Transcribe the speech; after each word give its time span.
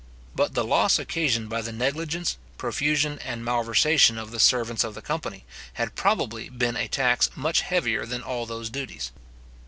But 0.33 0.55
the 0.55 0.63
loss 0.63 0.97
occasioned 0.97 1.47
by 1.49 1.61
the 1.61 1.71
negligence, 1.71 2.39
profusion, 2.57 3.19
and 3.19 3.45
malversation 3.45 4.17
of 4.17 4.31
the 4.31 4.39
servants 4.39 4.83
of 4.83 4.95
the 4.95 5.01
company, 5.03 5.45
had 5.73 5.93
probably 5.93 6.49
been 6.49 6.75
a 6.75 6.87
tax 6.87 7.29
much 7.35 7.61
heavier 7.61 8.07
than 8.07 8.23
all 8.23 8.47
those 8.47 8.71
duties. 8.71 9.11